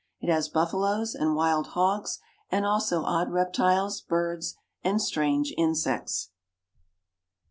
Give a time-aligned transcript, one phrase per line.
[0.19, 2.17] It has buffaloes and wild hogs,
[2.49, 6.31] and also odd reptiles, birds, and strange insects.